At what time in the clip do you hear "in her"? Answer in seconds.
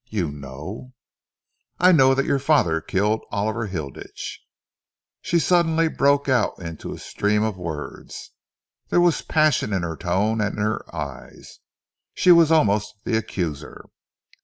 9.73-9.95, 10.57-10.83